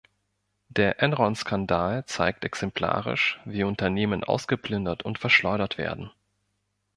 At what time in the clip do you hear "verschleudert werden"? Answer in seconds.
5.19-6.09